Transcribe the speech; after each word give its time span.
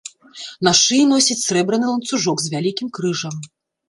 На 0.67 0.71
шыі 0.83 1.03
носіць 1.09 1.37
срэбраны 1.47 1.85
ланцужок 1.91 2.37
з 2.45 2.55
вялікім 2.55 2.87
крыжам. 2.99 3.37